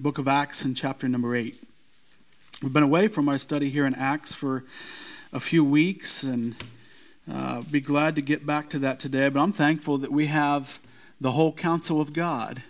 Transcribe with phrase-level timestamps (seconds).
[0.00, 1.62] book of Acts in chapter number 8.
[2.62, 4.64] We've been away from our study here in Acts for
[5.30, 6.54] a few weeks and
[7.30, 9.28] uh, be glad to get back to that today.
[9.28, 10.80] But I'm thankful that we have
[11.20, 12.62] the whole counsel of God.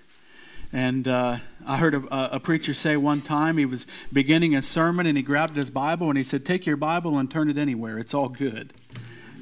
[0.73, 5.07] And uh, I heard a, a, preacher say one time he was beginning a sermon
[5.07, 7.97] and he grabbed his Bible and he said, Take your Bible and turn it anywhere.
[7.97, 8.73] It's all good.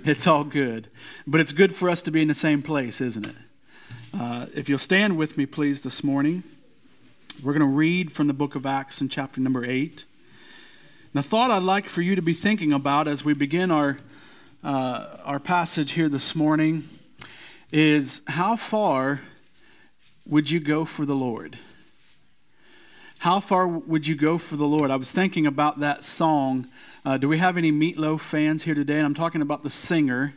[0.05, 0.89] It's all good.
[1.27, 3.37] But it's good for us to be in the same place, isn't it?
[4.13, 6.43] Uh, if you'll stand with me, please, this morning,
[7.43, 10.05] we're going to read from the book of Acts in chapter number 8.
[11.15, 13.99] The thought I'd like for you to be thinking about as we begin our,
[14.65, 16.89] uh, our passage here this morning
[17.71, 19.21] is how far
[20.27, 21.59] would you go for the Lord?
[23.21, 24.91] How far would you go for the Lord?
[24.91, 26.67] I was thinking about that song.
[27.05, 28.97] Uh, do we have any Meatloaf fans here today?
[28.97, 30.35] And I'm talking about the singer.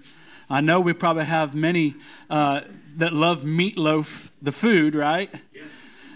[0.49, 1.95] I know we probably have many
[2.29, 2.61] uh,
[2.97, 5.29] that love meatloaf, the food, right?
[5.53, 5.63] Yeah.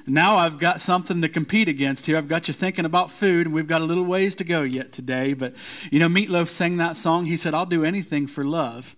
[0.07, 2.15] Now I've got something to compete against here.
[2.15, 4.91] I've got you thinking about food, and we've got a little ways to go yet
[4.91, 5.33] today.
[5.33, 5.55] But,
[5.89, 7.25] you know, Meatloaf sang that song.
[7.25, 8.95] He said, I'll do anything for love.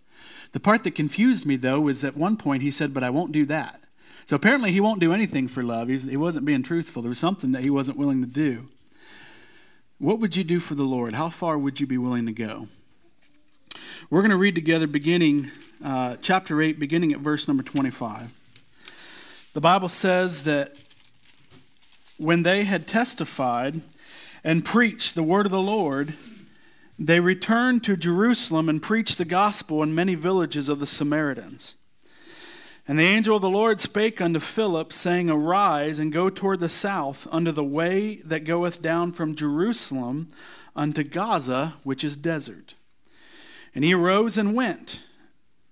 [0.51, 3.31] The part that confused me, though, was at one point he said, But I won't
[3.31, 3.81] do that.
[4.25, 5.87] So apparently he won't do anything for love.
[5.87, 7.01] He wasn't being truthful.
[7.01, 8.67] There was something that he wasn't willing to do.
[9.99, 11.13] What would you do for the Lord?
[11.13, 12.67] How far would you be willing to go?
[14.09, 15.51] We're going to read together beginning
[15.83, 18.33] uh, chapter 8, beginning at verse number 25.
[19.53, 20.75] The Bible says that
[22.17, 23.81] when they had testified
[24.43, 26.13] and preached the word of the Lord,
[26.99, 31.75] they returned to Jerusalem and preached the gospel in many villages of the Samaritans.
[32.87, 36.69] And the angel of the Lord spake unto Philip, saying, Arise and go toward the
[36.69, 40.29] south, unto the way that goeth down from Jerusalem
[40.75, 42.75] unto Gaza, which is desert.
[43.75, 45.01] And he arose and went.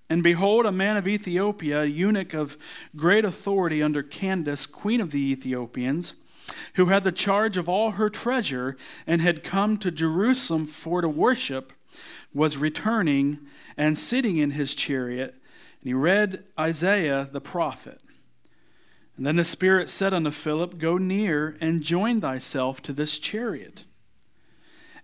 [0.09, 2.57] And behold, a man of Ethiopia, a eunuch of
[2.95, 6.13] great authority under Candace, queen of the Ethiopians,
[6.75, 11.09] who had the charge of all her treasure and had come to Jerusalem for to
[11.09, 11.73] worship,
[12.33, 13.39] was returning
[13.77, 15.31] and sitting in his chariot.
[15.31, 18.01] And he read Isaiah the prophet.
[19.17, 23.85] And then the Spirit said unto Philip, Go near and join thyself to this chariot.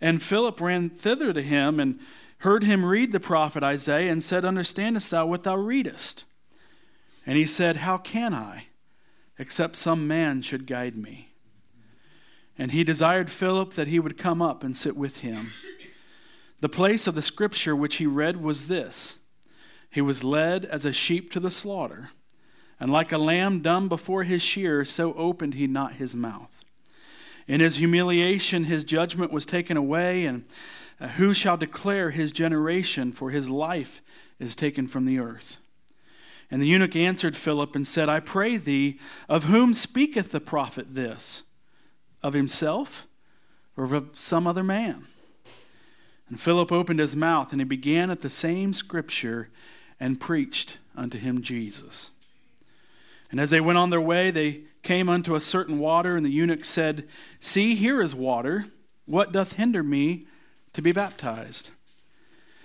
[0.01, 1.99] And Philip ran thither to him and
[2.39, 6.23] heard him read the prophet Isaiah, and said, Understandest thou what thou readest?
[7.25, 8.65] And he said, How can I,
[9.37, 11.30] except some man should guide me?
[12.61, 15.51] And he desired Philip that he would come up and sit with him.
[16.59, 19.17] The place of the scripture which he read was this
[19.89, 22.11] He was led as a sheep to the slaughter,
[22.79, 26.63] and like a lamb dumb before his shearer, so opened he not his mouth.
[27.47, 30.45] In his humiliation, his judgment was taken away, and
[30.99, 33.11] uh, who shall declare his generation?
[33.11, 34.03] For his life
[34.37, 35.57] is taken from the earth.
[36.51, 40.93] And the eunuch answered Philip and said, I pray thee, of whom speaketh the prophet
[40.93, 41.43] this?
[42.23, 43.07] Of himself
[43.75, 45.05] or of some other man?
[46.29, 49.49] And Philip opened his mouth, and he began at the same scripture
[49.99, 52.11] and preached unto him Jesus.
[53.29, 56.31] And as they went on their way, they came unto a certain water, and the
[56.31, 57.07] eunuch said,
[57.39, 58.65] See, here is water.
[59.05, 60.25] What doth hinder me
[60.73, 61.71] to be baptized.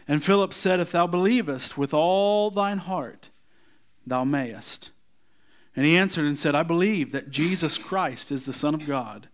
[0.09, 3.31] And Philip said, If thou believest with all thine heart,
[4.07, 4.91] thou mayest.
[5.75, 9.29] And he answered and said, I believe that Jesus Christ is the Son of God.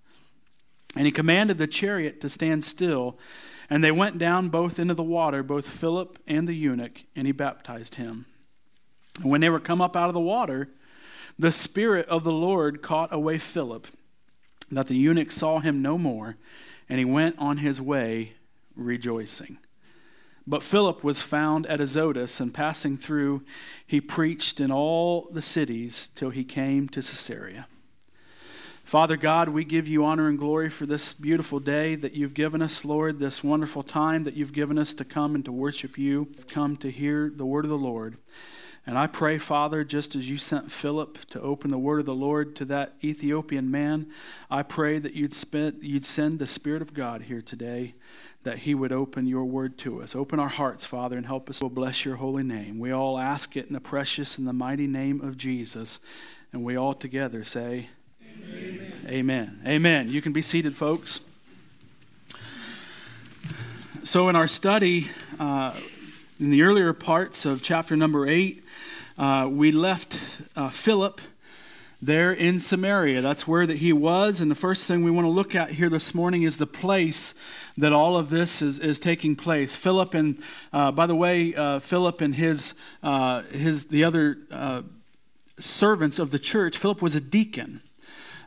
[0.97, 3.19] And he commanded the chariot to stand still.
[3.71, 7.33] And they went down both into the water, both Philip and the eunuch, and he
[7.33, 8.27] baptized him.
[9.21, 10.69] And when they were come up out of the water,
[11.39, 13.87] the Spirit of the Lord caught away Philip,
[14.71, 16.37] that the eunuch saw him no more,
[16.89, 18.35] and he went on his way
[18.77, 19.59] rejoicing.
[20.47, 23.43] But Philip was found at Azotus, and passing through,
[23.87, 27.67] he preached in all the cities till he came to Caesarea.
[28.93, 32.61] Father God, we give you honor and glory for this beautiful day that you've given
[32.61, 36.29] us, Lord, this wonderful time that you've given us to come and to worship you,
[36.47, 38.19] come to hear the word of the Lord.
[38.87, 42.15] And I pray, Father, just as you sent Philip to open the word of the
[42.15, 44.11] Lord to that Ethiopian man,
[44.51, 47.95] I pray that you'd, spend, you'd send the Spirit of God here today
[48.43, 50.15] that He would open your word to us.
[50.15, 51.63] Open our hearts, Father, and help us.
[51.63, 52.79] We'll bless your holy name.
[52.79, 55.99] We all ask it in the precious and the mighty name of Jesus.
[56.53, 57.89] And we all together say,
[58.43, 59.03] Amen.
[59.09, 59.61] Amen.
[59.67, 60.09] Amen.
[60.09, 61.21] You can be seated, folks.
[64.05, 65.09] So, in our study,
[65.39, 65.77] uh,
[66.41, 68.65] in the earlier parts of chapter number eight,
[69.17, 70.19] uh, we left
[70.57, 71.21] uh, Philip
[72.01, 73.21] there in Samaria.
[73.21, 74.41] That's where that he was.
[74.41, 77.35] And the first thing we want to look at here this morning is the place
[77.77, 79.77] that all of this is, is taking place.
[79.77, 80.43] Philip and,
[80.73, 82.75] uh, by the way, uh, Philip and his,
[83.05, 84.83] uh, his the other uh,
[85.61, 87.83] servants of the church, Philip was a deacon.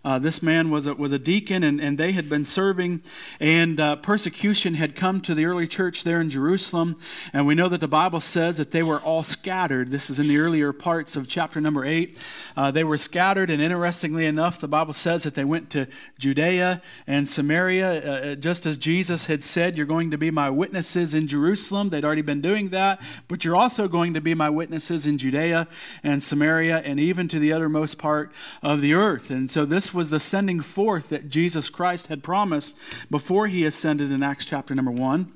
[0.06, 3.02] Uh, this man was a, was a deacon, and, and they had been serving,
[3.40, 6.96] and uh, persecution had come to the early church there in Jerusalem.
[7.34, 9.90] And we know that the Bible says that they were all scattered.
[9.90, 12.19] This is in the earlier parts of chapter number 8.
[12.56, 15.88] Uh, they were scattered, and interestingly enough, the Bible says that they went to
[16.19, 20.51] Judea and Samaria, uh, uh, just as Jesus had said, You're going to be my
[20.51, 21.90] witnesses in Jerusalem.
[21.90, 25.68] They'd already been doing that, but you're also going to be my witnesses in Judea
[26.04, 28.31] and Samaria and even to the uttermost part
[28.62, 29.31] of the earth.
[29.31, 32.77] And so this was the sending forth that Jesus Christ had promised
[33.09, 35.31] before he ascended in Acts chapter number 1.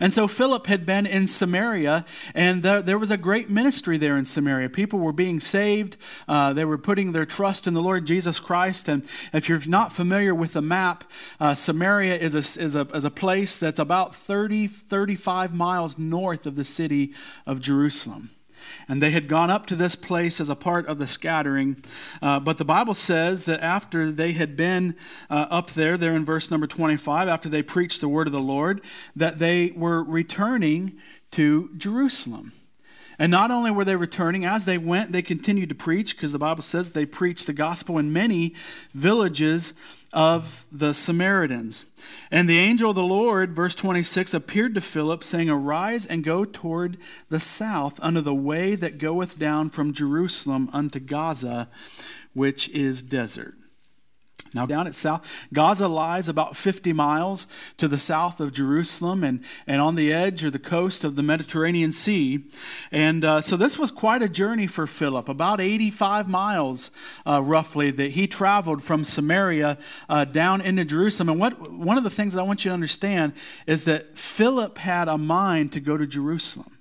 [0.00, 2.04] And so Philip had been in Samaria,
[2.34, 4.68] and the, there was a great ministry there in Samaria.
[4.70, 5.96] People were being saved,
[6.28, 8.88] uh, they were putting their trust in the Lord Jesus Christ.
[8.88, 11.04] And if you're not familiar with the map,
[11.38, 16.46] uh, Samaria is a, is, a, is a place that's about 30, 35 miles north
[16.46, 17.12] of the city
[17.46, 18.30] of Jerusalem.
[18.88, 21.82] And they had gone up to this place as a part of the scattering.
[22.20, 24.96] Uh, but the Bible says that after they had been
[25.28, 28.40] uh, up there, there in verse number 25, after they preached the word of the
[28.40, 28.80] Lord,
[29.14, 30.98] that they were returning
[31.32, 32.52] to Jerusalem.
[33.20, 36.38] And not only were they returning, as they went, they continued to preach, because the
[36.38, 38.54] Bible says they preached the gospel in many
[38.94, 39.74] villages
[40.14, 41.84] of the Samaritans.
[42.30, 46.44] And the angel of the Lord, verse 26, appeared to Philip, saying, Arise and go
[46.44, 46.96] toward
[47.28, 51.68] the south unto the way that goeth down from Jerusalem unto Gaza,
[52.32, 53.54] which is desert.
[54.52, 59.44] Now, down at south, Gaza lies about 50 miles to the south of Jerusalem and,
[59.64, 62.44] and on the edge or the coast of the Mediterranean Sea.
[62.90, 66.90] And uh, so this was quite a journey for Philip, about 85 miles
[67.24, 71.28] uh, roughly that he traveled from Samaria uh, down into Jerusalem.
[71.28, 73.34] And what, one of the things I want you to understand
[73.68, 76.79] is that Philip had a mind to go to Jerusalem.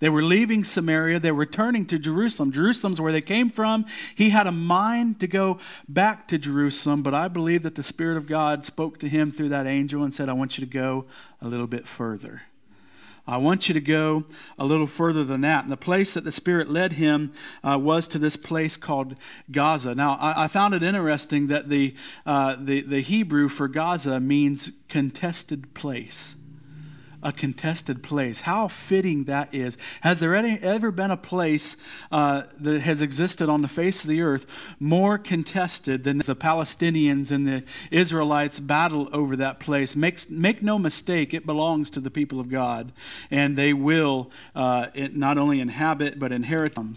[0.00, 2.52] They were leaving Samaria, they were turning to Jerusalem.
[2.52, 3.84] Jerusalem's where they came from.
[4.14, 5.58] He had a mind to go
[5.88, 9.50] back to Jerusalem, but I believe that the Spirit of God spoke to him through
[9.50, 11.04] that angel and said, I want you to go
[11.42, 12.42] a little bit further.
[13.26, 14.24] I want you to go
[14.58, 15.64] a little further than that.
[15.64, 17.32] And the place that the Spirit led him
[17.62, 19.16] uh, was to this place called
[19.50, 19.94] Gaza.
[19.94, 21.94] Now, I, I found it interesting that the,
[22.24, 26.36] uh, the, the Hebrew for Gaza means contested place
[27.22, 28.42] a contested place.
[28.42, 29.76] How fitting that is.
[30.02, 31.76] Has there any, ever been a place
[32.10, 34.46] uh, that has existed on the face of the earth
[34.78, 39.96] more contested than the Palestinians and the Israelites battle over that place?
[39.96, 42.92] Make, make no mistake, it belongs to the people of God,
[43.30, 46.94] and they will uh, not only inhabit but inherit them.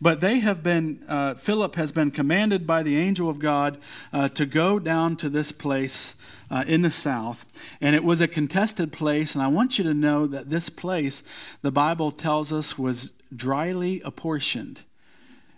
[0.00, 3.78] But they have been, uh, Philip has been commanded by the angel of God
[4.12, 6.14] uh, to go down to this place
[6.52, 7.46] uh, in the south.
[7.80, 9.34] And it was a contested place.
[9.34, 11.22] And I want you to know that this place,
[11.62, 14.82] the Bible tells us, was dryly apportioned.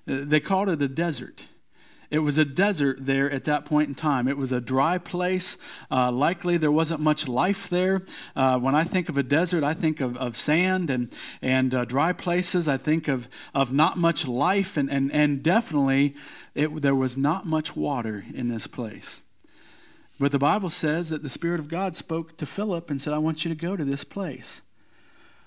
[0.08, 1.46] Uh, they called it a desert.
[2.11, 4.29] It was a desert there at that point in time.
[4.29, 5.56] It was a dry place.
[5.91, 8.02] Uh, likely there wasn't much life there.
[8.37, 11.12] Uh, when I think of a desert, I think of, of sand and,
[11.43, 12.69] and uh, dry places.
[12.69, 16.14] I think of, of not much life, and, and, and definitely
[16.55, 19.20] it, there was not much water in this place.
[20.19, 23.19] But the Bible says that the Spirit of God spoke to Philip and said, I
[23.19, 24.62] want you to go to this place.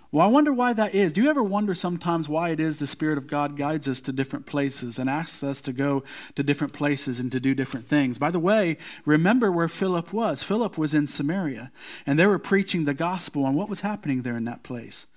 [0.10, 1.12] Well, I wonder why that is.
[1.12, 4.14] Do you ever wonder sometimes why it is the Spirit of God guides us to
[4.14, 6.04] different places and asks us to go
[6.36, 8.18] to different places and to do different things?
[8.18, 10.44] By the way, remember where Philip was.
[10.44, 11.72] Philip was in Samaria,
[12.06, 15.08] and they were preaching the gospel, and what was happening there in that place?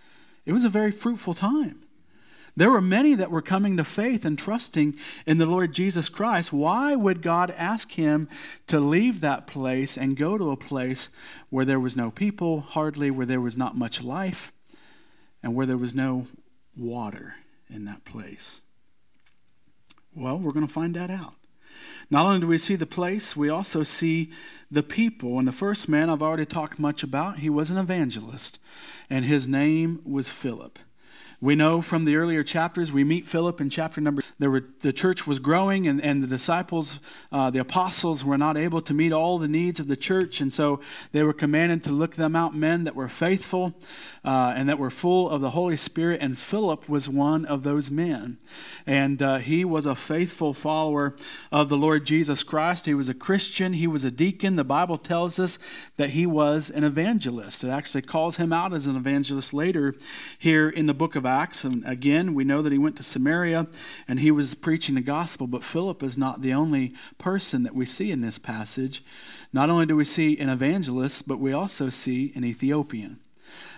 [0.45, 1.83] It was a very fruitful time.
[2.61, 6.53] There were many that were coming to faith and trusting in the Lord Jesus Christ.
[6.53, 8.29] Why would God ask him
[8.67, 11.09] to leave that place and go to a place
[11.49, 14.53] where there was no people, hardly, where there was not much life,
[15.43, 16.27] and where there was no
[16.77, 17.37] water
[17.71, 18.61] in that place?
[20.15, 21.37] Well, we're going to find that out.
[22.11, 24.31] Not only do we see the place, we also see
[24.71, 25.39] the people.
[25.39, 28.59] And the first man I've already talked much about, he was an evangelist,
[29.09, 30.79] and his name was Philip.
[31.43, 34.23] We know from the earlier chapters, we meet Philip in chapter number.
[34.39, 37.01] There were, the church was growing, and, and the disciples,
[37.33, 40.53] uh, the apostles, were not able to meet all the needs of the church, and
[40.53, 40.81] so
[41.13, 43.73] they were commanded to look them out men that were faithful
[44.23, 46.21] uh, and that were full of the Holy Spirit.
[46.21, 48.37] And Philip was one of those men,
[48.87, 51.17] and uh, he was a faithful follower
[51.51, 52.85] of the Lord Jesus Christ.
[52.85, 53.73] He was a Christian.
[53.73, 54.57] He was a deacon.
[54.57, 55.59] The Bible tells us
[55.97, 57.65] that he was an evangelist.
[57.65, 59.95] It actually calls him out as an evangelist later
[60.39, 61.65] here in the book of Acts.
[61.65, 63.69] And again, we know that he went to Samaria
[64.09, 67.87] and he was preaching the gospel, but Philip is not the only person that we
[67.87, 69.03] see in this passage.
[69.53, 73.21] Not only do we see an evangelist, but we also see an Ethiopian.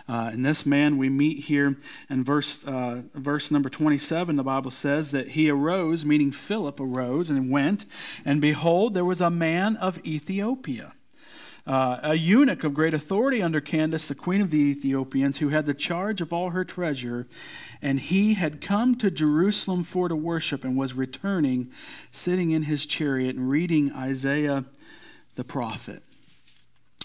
[0.08, 1.76] Uh, and this man we meet here
[2.10, 7.30] in verse, uh, verse number 27, the Bible says that he arose, meaning Philip arose
[7.30, 7.86] and went,
[8.24, 10.94] and behold, there was a man of Ethiopia.
[11.64, 15.64] Uh, a eunuch of great authority under Candace, the queen of the Ethiopians, who had
[15.64, 17.28] the charge of all her treasure,
[17.80, 21.70] and he had come to Jerusalem for to worship and was returning,
[22.10, 24.64] sitting in his chariot and reading Isaiah
[25.36, 26.02] the prophet.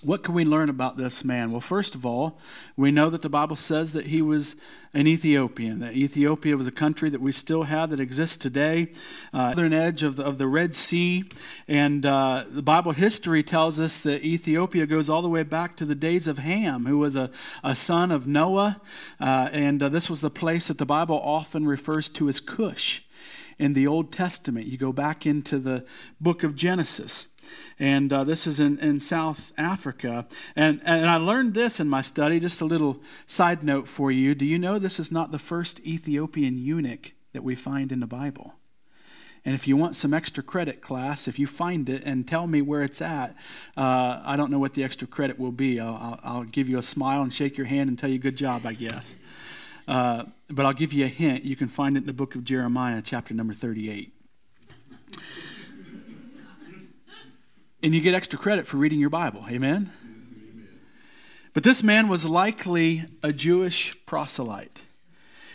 [0.03, 1.51] What can we learn about this man?
[1.51, 2.37] Well, first of all,
[2.75, 4.55] we know that the Bible says that he was
[4.93, 8.91] an Ethiopian, that Ethiopia was a country that we still have that exists today,
[9.33, 11.23] uh, southern edge of the, of the Red Sea.
[11.67, 15.85] And uh, the Bible history tells us that Ethiopia goes all the way back to
[15.85, 17.31] the days of Ham, who was a,
[17.63, 18.79] a son of Noah.
[19.19, 23.03] Uh, and uh, this was the place that the Bible often refers to as Cush
[23.57, 24.67] in the Old Testament.
[24.67, 25.85] You go back into the
[26.21, 27.29] book of Genesis.
[27.79, 30.27] And uh, this is in, in South Africa.
[30.55, 34.35] And, and I learned this in my study, just a little side note for you.
[34.35, 38.07] Do you know this is not the first Ethiopian eunuch that we find in the
[38.07, 38.53] Bible?
[39.45, 42.61] And if you want some extra credit, class, if you find it and tell me
[42.61, 43.33] where it's at,
[43.77, 45.79] uh, I don't know what the extra credit will be.
[45.79, 48.35] I'll, I'll, I'll, give you a smile and shake your hand and tell you good
[48.35, 49.15] job, I guess.
[49.87, 51.45] Uh, but I'll give you a hint.
[51.45, 54.11] You can find it in the book of Jeremiah, chapter number 38.
[57.87, 59.45] And you get extra credit for reading your Bible.
[59.49, 59.89] Amen?
[61.53, 64.83] But this man was likely a Jewish proselyte.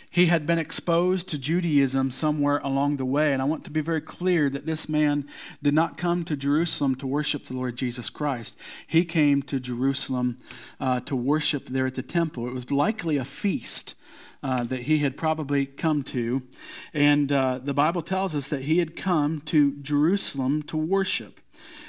[0.09, 3.33] He had been exposed to Judaism somewhere along the way.
[3.33, 5.27] And I want to be very clear that this man
[5.61, 8.57] did not come to Jerusalem to worship the Lord Jesus Christ.
[8.87, 10.39] He came to Jerusalem
[10.79, 12.47] uh, to worship there at the temple.
[12.47, 13.93] It was likely a feast.
[14.41, 16.41] Uh, that he had probably come to.
[16.93, 21.39] And uh, the Bible tells us that he had come to Jerusalem to worship.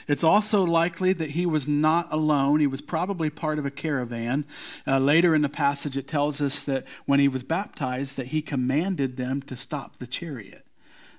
[0.06, 2.60] It's also likely that he was not alone.
[2.60, 4.44] He was probably part of a caravan.
[4.86, 8.42] Uh, later in the passage, it tells us that when he was baptized, that he
[8.42, 10.66] commanded them to stop the chariot.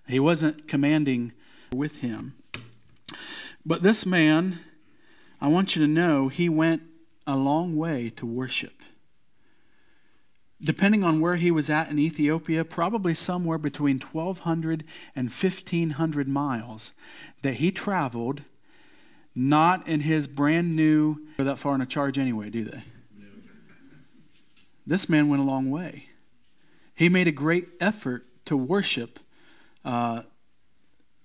[0.07, 1.33] He wasn't commanding
[1.73, 2.35] with him.
[3.65, 4.59] But this man,
[5.41, 6.83] I want you to know, he went
[7.25, 8.83] a long way to worship
[10.63, 14.83] depending on where he was at in Ethiopia, probably somewhere between 1,200
[15.15, 16.93] and 1,500 miles
[17.41, 18.41] that he traveled,
[19.35, 22.83] not in his brand new, that far in a charge anyway, do they?
[24.87, 26.09] This man went a long way.
[26.93, 29.19] He made a great effort to worship
[29.83, 30.21] uh,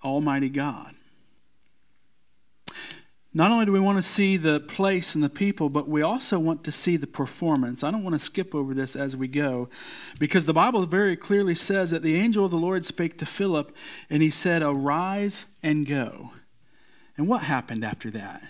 [0.02, 0.94] Almighty God.
[3.32, 6.38] Not only do we want to see the place and the people, but we also
[6.38, 7.84] want to see the performance.
[7.84, 9.68] I don't want to skip over this as we go
[10.18, 13.74] because the Bible very clearly says that the angel of the Lord spake to Philip
[14.08, 16.32] and he said, Arise and go.
[17.16, 18.42] And what happened after that?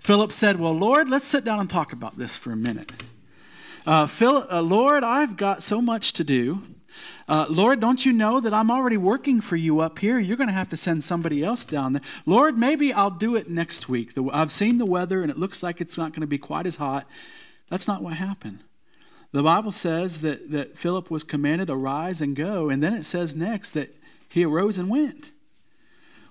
[0.00, 2.90] Philip said, Well, Lord, let's sit down and talk about this for a minute.
[3.86, 6.62] Uh, Philip, uh, Lord, I've got so much to do.
[7.28, 10.18] Uh, Lord, don't you know that I'm already working for you up here?
[10.18, 12.02] You're going to have to send somebody else down there.
[12.24, 14.14] Lord, maybe I'll do it next week.
[14.14, 16.66] The, I've seen the weather and it looks like it's not going to be quite
[16.66, 17.06] as hot.
[17.68, 18.60] That's not what happened.
[19.30, 22.70] The Bible says that, that Philip was commanded, arise and go.
[22.70, 23.94] And then it says next that
[24.32, 25.32] he arose and went.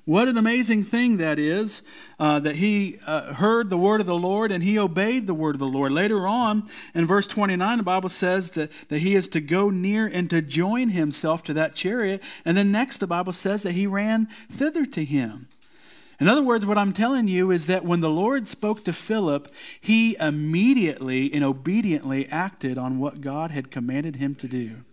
[0.08, 1.82] What an amazing thing that is
[2.18, 5.56] uh, that he uh, heard the word of the Lord and he obeyed the word
[5.56, 5.92] of the Lord.
[5.92, 6.64] Later on,
[6.96, 10.42] in verse 29, the Bible says that, that he is to go near and to
[10.42, 12.24] join himself to that chariot.
[12.46, 15.50] And then next, the Bible says that he ran thither to him.
[16.22, 19.54] In other words, what I'm telling you is that when the Lord spoke to Philip,
[19.82, 24.86] he immediately and obediently acted on what God had commanded him to do.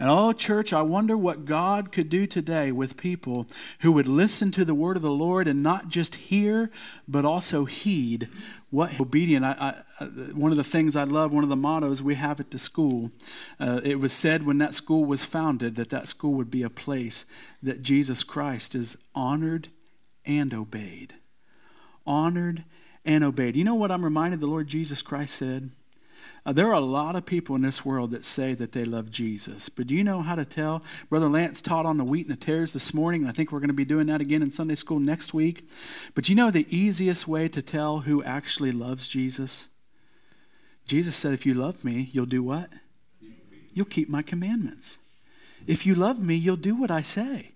[0.00, 3.46] And oh, church, I wonder what God could do today with people
[3.80, 6.70] who would listen to the word of the Lord and not just hear,
[7.06, 8.30] but also heed
[8.70, 9.44] what obedient.
[9.44, 12.50] I, I, one of the things I love, one of the mottos we have at
[12.50, 13.10] the school,
[13.60, 16.70] uh, it was said when that school was founded that that school would be a
[16.70, 17.26] place
[17.62, 19.68] that Jesus Christ is honored
[20.24, 21.12] and obeyed.
[22.06, 22.64] Honored
[23.04, 23.54] and obeyed.
[23.54, 25.72] You know what I'm reminded the Lord Jesus Christ said?
[26.46, 29.10] Uh, there are a lot of people in this world that say that they love
[29.10, 30.82] Jesus, but do you know how to tell?
[31.10, 33.60] Brother Lance taught on the wheat and the tares this morning, and I think we're
[33.60, 35.68] going to be doing that again in Sunday school next week.
[36.14, 39.68] But you know the easiest way to tell who actually loves Jesus?
[40.86, 42.70] Jesus said, If you love me, you'll do what?
[43.74, 44.98] You'll keep my commandments.
[45.66, 47.52] If you love me, you'll do what I say.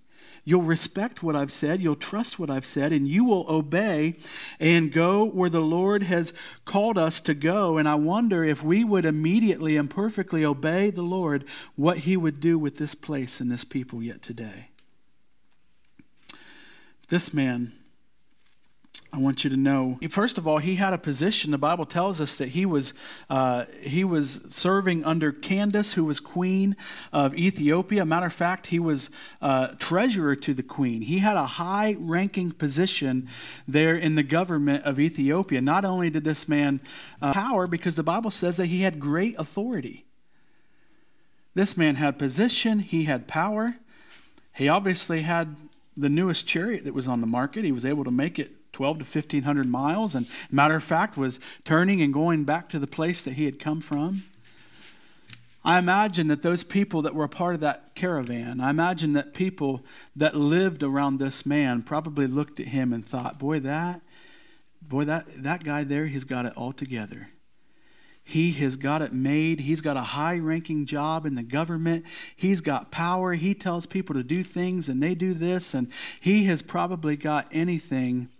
[0.46, 4.16] You'll respect what I've said, you'll trust what I've said, and you will obey
[4.60, 6.34] and go where the Lord has
[6.66, 7.78] called us to go.
[7.78, 11.44] And I wonder if we would immediately and perfectly obey the Lord,
[11.76, 14.68] what He would do with this place and this people yet today.
[17.08, 17.72] This man,
[19.14, 20.00] I want you to know.
[20.10, 21.52] First of all, he had a position.
[21.52, 22.94] The Bible tells us that he was
[23.30, 26.74] uh, he was serving under Candace, who was queen
[27.12, 28.04] of Ethiopia.
[28.04, 31.02] Matter of fact, he was uh, treasurer to the queen.
[31.02, 33.28] He had a high-ranking position
[33.68, 35.60] there in the government of Ethiopia.
[35.60, 36.80] Not only did this man
[37.22, 40.06] uh, power, because the Bible says that he had great authority.
[41.54, 42.80] This man had position.
[42.80, 43.76] He had power.
[44.54, 45.54] He obviously had
[45.96, 47.64] the newest chariot that was on the market.
[47.64, 51.40] He was able to make it 12 to 1500 miles and matter of fact was
[51.64, 54.24] turning and going back to the place that he had come from
[55.64, 59.32] i imagine that those people that were a part of that caravan i imagine that
[59.32, 59.82] people
[60.14, 64.02] that lived around this man probably looked at him and thought boy that
[64.82, 67.28] boy that that guy there he's got it all together
[68.26, 69.60] he has got it made.
[69.60, 72.06] He's got a high ranking job in the government.
[72.34, 73.34] He's got power.
[73.34, 75.74] He tells people to do things and they do this.
[75.74, 78.30] And he has probably got anything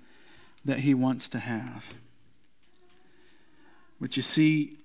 [0.64, 1.92] that he wants to have.
[4.00, 4.78] But you see,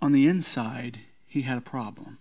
[0.00, 2.18] on the inside, he had a problem.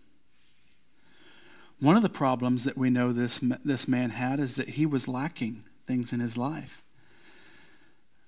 [1.79, 5.07] One of the problems that we know this, this man had is that he was
[5.07, 6.81] lacking things in his life.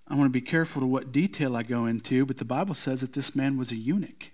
[0.07, 3.01] I want to be careful to what detail I go into, but the Bible says
[3.01, 4.31] that this man was a eunuch,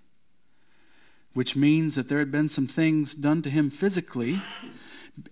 [1.34, 4.38] which means that there had been some things done to him physically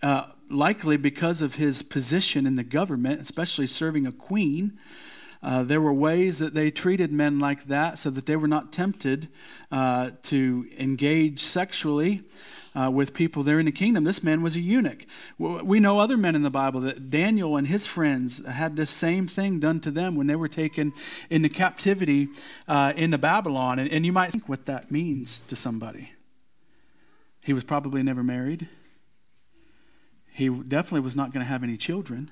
[0.02, 4.78] uh, likely because of his position in the government, especially serving a queen.
[5.44, 8.72] Uh, there were ways that they treated men like that so that they were not
[8.72, 9.28] tempted
[9.72, 12.22] uh, to engage sexually
[12.76, 14.04] uh, with people there in the kingdom.
[14.04, 15.06] This man was a eunuch.
[15.40, 19.28] We know other men in the Bible that Daniel and his friends had this same
[19.28, 20.94] thing done to them when they were taken
[21.30, 22.30] into captivity
[22.68, 23.80] uh, into Babylon.
[23.80, 26.12] And, and you might think what that means to somebody.
[27.42, 28.70] He was probably never married.
[30.34, 32.32] He definitely was not going to have any children.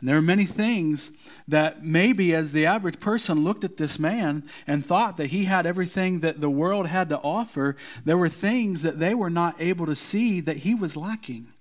[0.00, 1.12] And there are many things
[1.46, 5.66] that maybe, as the average person looked at this man and thought that he had
[5.66, 9.84] everything that the world had to offer, there were things that they were not able
[9.84, 11.52] to see that he was lacking.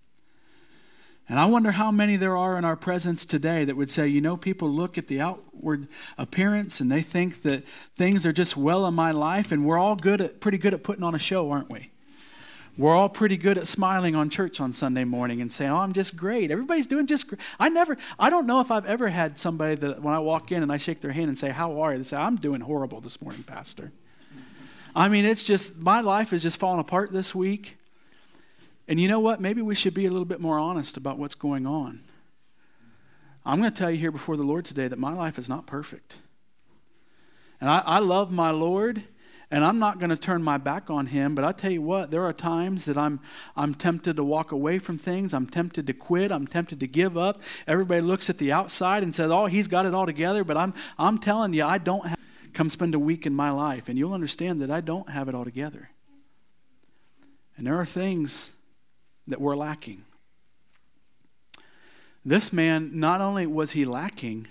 [1.28, 4.22] And I wonder how many there are in our presence today that would say, you
[4.22, 8.88] know, people look at the outward appearance and they think that things are just well
[8.88, 11.52] in my life, and we're all good at, pretty good at putting on a show,
[11.52, 11.92] aren't we?
[12.80, 15.92] We're all pretty good at smiling on church on Sunday morning and saying, "Oh, I'm
[15.92, 16.50] just great.
[16.50, 20.02] Everybody's doing just great." I never I don't know if I've ever had somebody that
[20.02, 22.06] when I walk in and I shake their hand and say, "How are you?" They
[22.06, 23.92] say, "I'm doing horrible this morning, pastor."
[24.96, 27.76] I mean, it's just my life is just falling apart this week.
[28.88, 29.42] And you know what?
[29.42, 32.00] Maybe we should be a little bit more honest about what's going on.
[33.46, 35.68] I'm going to tell you here before the Lord today that my life is not
[35.68, 36.16] perfect.
[37.60, 39.04] And I, I love my Lord,
[39.52, 42.12] and I'm not going to turn my back on him, but I tell you what,
[42.12, 43.20] there are times that I'm
[43.56, 45.34] I'm tempted to walk away from things.
[45.34, 46.32] I'm tempted to quit.
[46.32, 47.42] I'm tempted to give up.
[47.68, 50.74] Everybody looks at the outside and says, "Oh, he's got it all together," but I'm
[50.98, 52.20] I'm telling you, I don't have
[52.54, 55.36] come spend a week in my life and you'll understand that I don't have it
[55.36, 55.90] all together.
[57.58, 58.54] And there are things
[59.28, 60.06] that we're lacking.
[62.26, 64.48] This man, not only was he lacking,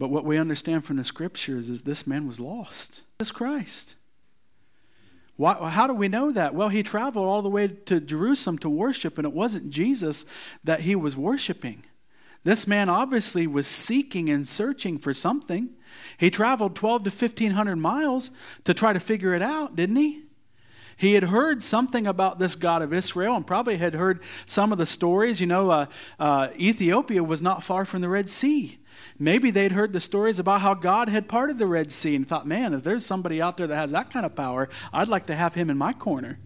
[0.00, 3.02] but what we understand from the scriptures is this man was lost.
[3.20, 3.96] Jesus Christ.
[5.36, 6.54] Why, how do we know that?
[6.54, 10.24] Well, he traveled all the way to Jerusalem to worship, and it wasn't Jesus
[10.64, 11.82] that he was worshiping.
[12.44, 15.68] This man obviously was seeking and searching for something.
[16.16, 18.30] He traveled 12 to 1,500 miles
[18.64, 20.22] to try to figure it out, didn't he?
[20.96, 24.78] He had heard something about this God of Israel and probably had heard some of
[24.78, 25.42] the stories.
[25.42, 25.86] You know, uh,
[26.18, 28.79] uh, Ethiopia was not far from the Red Sea.
[29.22, 32.46] Maybe they'd heard the stories about how God had parted the Red Sea and thought,
[32.46, 35.34] man, if there's somebody out there that has that kind of power, I'd like to
[35.34, 36.38] have him in my corner.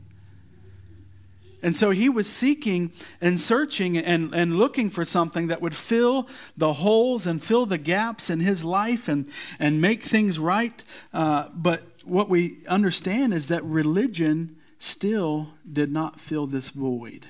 [1.63, 6.29] And so he was seeking and searching and, and looking for something that would fill
[6.57, 10.83] the holes and fill the gaps in his life and, and make things right.
[11.13, 17.27] Uh, but what we understand is that religion still did not fill this void.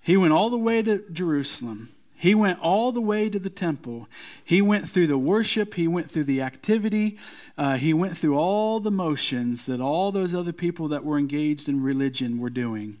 [0.00, 1.88] He went all the way to Jerusalem.
[2.22, 4.06] He went all the way to the temple.
[4.44, 5.74] He went through the worship.
[5.74, 7.18] He went through the activity.
[7.58, 11.68] Uh, he went through all the motions that all those other people that were engaged
[11.68, 12.98] in religion were doing.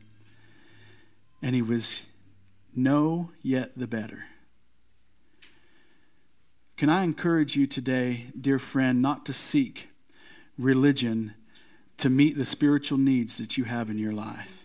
[1.40, 2.02] And he was
[2.74, 4.24] no yet the better.
[6.76, 9.88] Can I encourage you today, dear friend, not to seek
[10.58, 11.34] religion
[11.98, 14.61] to meet the spiritual needs that you have in your life?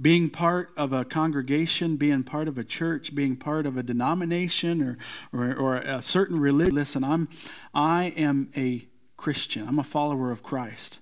[0.00, 4.82] Being part of a congregation, being part of a church, being part of a denomination
[4.82, 4.98] or,
[5.32, 6.74] or, or a certain religion.
[6.74, 7.28] Listen, I'm,
[7.74, 11.00] I am a Christian, I'm a follower of Christ.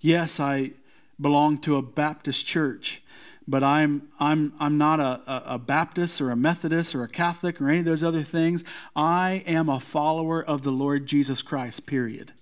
[0.00, 0.72] Yes, I
[1.20, 3.02] belong to a Baptist church,
[3.46, 7.68] but I'm, I'm, I'm not a, a, Baptist or a Methodist or a Catholic or
[7.68, 8.64] any of those other things.
[8.94, 12.32] I am a follower of the Lord Jesus Christ, period.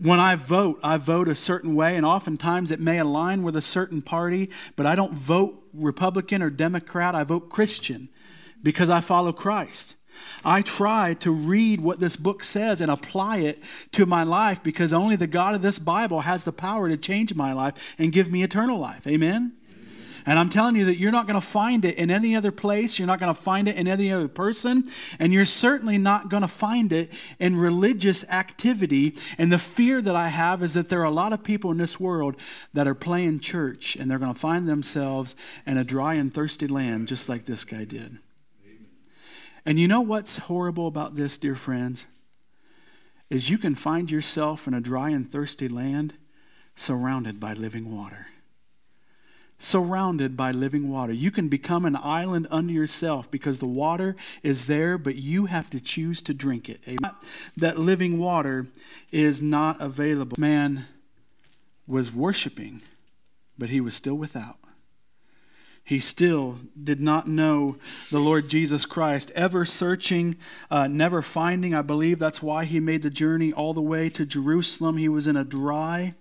[0.00, 3.62] When I vote, I vote a certain way, and oftentimes it may align with a
[3.62, 7.16] certain party, but I don't vote Republican or Democrat.
[7.16, 8.08] I vote Christian
[8.62, 9.96] because I follow Christ.
[10.44, 14.92] I try to read what this book says and apply it to my life because
[14.92, 18.30] only the God of this Bible has the power to change my life and give
[18.30, 19.06] me eternal life.
[19.06, 19.57] Amen?
[20.28, 22.98] And I'm telling you that you're not going to find it in any other place.
[22.98, 24.84] You're not going to find it in any other person.
[25.18, 29.16] And you're certainly not going to find it in religious activity.
[29.38, 31.78] And the fear that I have is that there are a lot of people in
[31.78, 32.36] this world
[32.74, 35.34] that are playing church and they're going to find themselves
[35.66, 38.18] in a dry and thirsty land just like this guy did.
[39.64, 42.04] And you know what's horrible about this, dear friends?
[43.30, 46.12] Is you can find yourself in a dry and thirsty land
[46.76, 48.26] surrounded by living water.
[49.58, 51.12] Surrounded by living water.
[51.12, 55.68] You can become an island unto yourself because the water is there, but you have
[55.70, 56.80] to choose to drink it.
[56.86, 57.10] Amen.
[57.56, 58.68] That living water
[59.10, 60.36] is not available.
[60.38, 60.86] Man
[61.86, 62.82] was worshiping,
[63.58, 64.58] but he was still without
[65.88, 67.76] he still did not know
[68.10, 69.32] the Lord Jesus Christ.
[69.34, 70.36] Ever searching,
[70.70, 71.72] uh, never finding.
[71.72, 74.98] I believe that's why he made the journey all the way to Jerusalem.
[74.98, 76.12] He was in a dry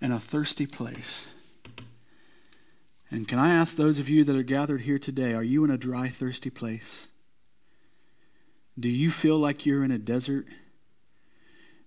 [0.00, 1.28] and a thirsty place.
[3.14, 5.70] And can I ask those of you that are gathered here today, are you in
[5.70, 7.06] a dry, thirsty place?
[8.76, 10.46] Do you feel like you're in a desert?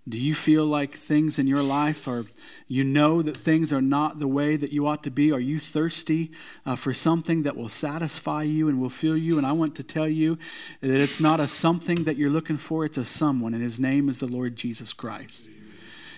[0.08, 2.28] Do you feel like things in your life are,
[2.70, 5.34] you know that things are not the way that you ought to be?
[5.34, 6.32] Are you thirsty
[6.66, 9.38] uh, for something that will satisfy you and will fill you?
[9.38, 10.38] And I want to tell you
[10.80, 14.08] that it's not a something that you're looking for, it's a someone, and his name
[14.08, 15.50] is the Lord Jesus Christ.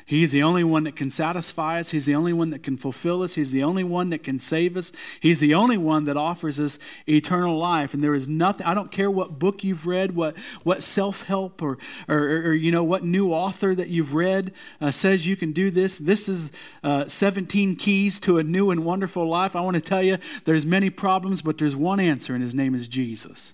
[0.10, 1.91] He's the only one that can satisfy us.
[1.91, 3.36] He's the only one that can fulfill us.
[3.36, 4.91] He's the only one that can save us.
[5.19, 7.93] He's the only one that offers us eternal life.
[7.93, 11.62] And there is nothing, I don't care what book you've read, what, what self help
[11.62, 15.52] or, or, or, you know, what new author that you've read uh, says you can
[15.52, 15.98] do this.
[15.98, 16.52] This is
[16.84, 19.56] uh, 17 keys to a new and wonderful life.
[19.56, 22.74] I want to tell you there's many problems, but there's one answer, and his name
[22.74, 23.54] is Jesus.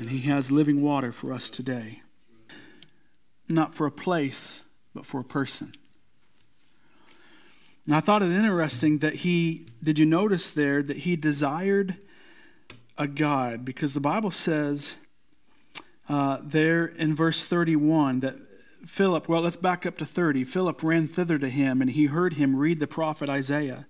[0.00, 2.01] And he has living water for us today
[3.54, 5.72] not for a place, but for a person.
[7.86, 11.96] And I thought it interesting that he, did you notice there that he desired
[12.96, 13.64] a God?
[13.64, 14.98] Because the Bible says
[16.08, 18.36] uh, there in verse 31 that
[18.86, 20.44] Philip, well, let's back up to 30.
[20.44, 23.86] Philip ran thither to him, and he heard him read the prophet Isaiah.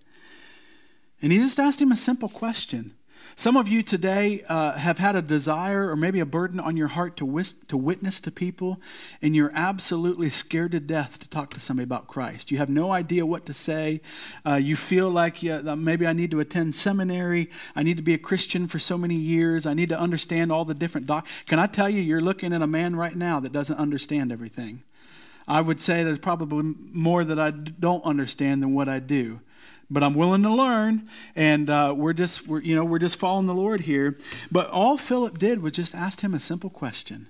[1.21, 2.95] And he just asked him a simple question
[3.37, 6.89] some of you today uh, have had a desire or maybe a burden on your
[6.89, 8.81] heart to, to witness to people,
[9.21, 12.51] and you're absolutely scared to death to talk to somebody about Christ.
[12.51, 14.01] You have no idea what to say.
[14.47, 17.51] Uh, you feel like yeah, maybe I need to attend seminary.
[17.75, 19.67] I need to be a Christian for so many years.
[19.67, 21.27] I need to understand all the different doc.
[21.47, 24.83] Can I tell you, you're looking at a man right now that doesn't understand everything.
[25.49, 29.41] I would say there's probably more that I don't understand than what I do
[29.93, 33.47] but I'm willing to learn, and uh, we're just we're, you know we're just following
[33.47, 34.17] the Lord here.
[34.51, 37.29] But all Philip did was just ask him a simple question.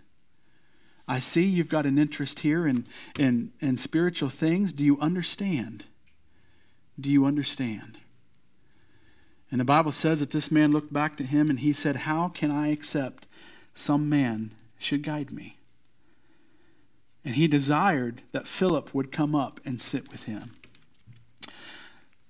[1.09, 2.87] I see you've got an interest here in
[3.19, 4.73] in, in spiritual things.
[4.73, 5.87] Do you understand?
[6.99, 7.99] Do you understand?
[9.51, 12.29] And the Bible says that this man looked back to him and he said, How
[12.29, 13.27] can I accept
[13.75, 15.57] some man should guide me?
[17.25, 20.55] And he desired that Philip would come up and sit with him.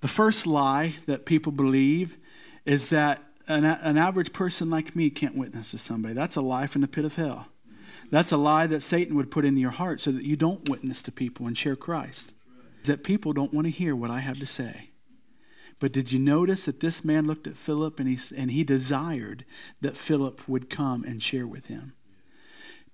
[0.03, 2.17] The first lie that people believe
[2.67, 6.13] is that an, an average person like me can't witness to somebody.
[6.13, 7.47] That's a lie from the pit of hell.
[8.11, 11.03] That's a lie that Satan would put in your heart so that you don't witness
[11.03, 12.35] to people and share Christ.
[12.85, 14.91] That people don't want to hear what I have to say.
[15.79, 19.45] But did you notice that this man looked at Philip and he, and he desired
[19.81, 21.93] that Philip would come and share with him?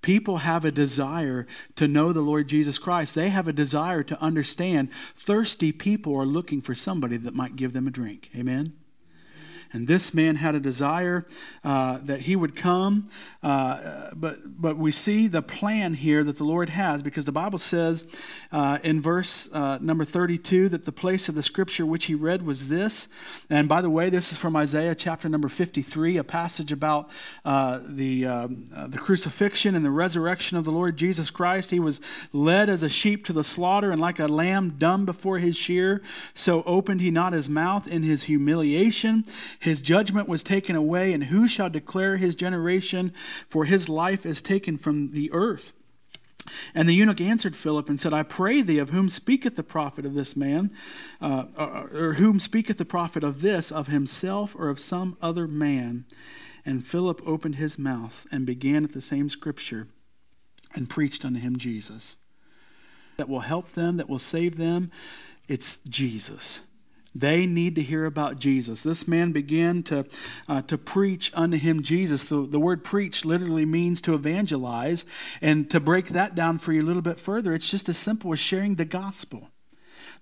[0.01, 3.15] People have a desire to know the Lord Jesus Christ.
[3.15, 4.89] They have a desire to understand.
[5.15, 8.29] Thirsty people are looking for somebody that might give them a drink.
[8.35, 8.73] Amen?
[9.71, 11.25] And this man had a desire
[11.63, 13.09] uh, that he would come.
[13.43, 17.59] Uh, but, but we see the plan here that the Lord has because the Bible
[17.59, 18.05] says
[18.51, 22.41] uh, in verse uh, number 32 that the place of the scripture which he read
[22.41, 23.07] was this.
[23.49, 27.09] And by the way, this is from Isaiah chapter number 53, a passage about
[27.45, 31.71] uh, the, um, uh, the crucifixion and the resurrection of the Lord Jesus Christ.
[31.71, 32.01] He was
[32.33, 36.01] led as a sheep to the slaughter, and like a lamb dumb before his shear,
[36.33, 39.23] so opened he not his mouth in his humiliation.
[39.59, 43.13] His judgment was taken away, and who shall declare his generation?
[43.47, 45.73] For his life is taken from the earth.
[46.73, 50.05] And the eunuch answered Philip and said, I pray thee, of whom speaketh the prophet
[50.05, 50.71] of this man,
[51.21, 55.47] uh, or, or whom speaketh the prophet of this, of himself or of some other
[55.47, 56.05] man?
[56.65, 59.87] And Philip opened his mouth and began at the same scripture
[60.75, 62.17] and preached unto him Jesus.
[63.17, 64.91] That will help them, that will save them,
[65.47, 66.61] it's Jesus.
[67.15, 68.83] They need to hear about Jesus.
[68.83, 70.05] This man began to,
[70.47, 72.25] uh, to preach unto him Jesus.
[72.25, 75.05] The, the word preach literally means to evangelize.
[75.41, 78.31] And to break that down for you a little bit further, it's just as simple
[78.33, 79.49] as sharing the gospel.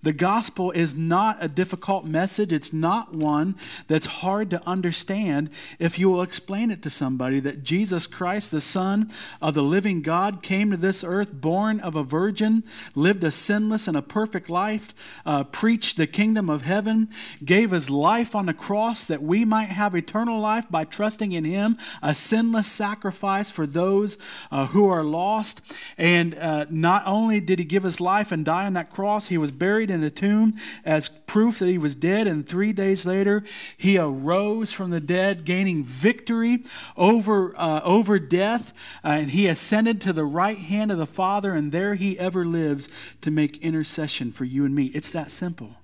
[0.04, 2.54] The gospel is not a difficult message.
[2.54, 3.56] It's not one
[3.88, 8.62] that's hard to understand if you will explain it to somebody that Jesus Christ, the
[8.62, 13.32] Son of the living God, came to this earth, born of a virgin, lived a
[13.32, 14.94] sinless and a perfect life,
[15.26, 17.10] uh, preached the kingdom of heaven,
[17.44, 21.44] gave his life on the cross that we might have eternal life by trusting in
[21.44, 24.18] him, a sinless sacrifice for those
[24.52, 25.62] uh, who are lost.
[25.98, 29.38] And uh, not only did he give his life and die on that cross, he
[29.38, 33.06] was buried buried in a tomb as proof that he was dead, and three days
[33.06, 33.44] later
[33.78, 36.64] he arose from the dead, gaining victory
[36.96, 38.74] over, uh, over death,
[39.04, 42.46] uh, and he ascended to the right hand of the Father, and there he ever
[42.46, 42.90] lives
[43.22, 44.86] to make intercession for you and me.
[44.88, 45.76] It's that simple.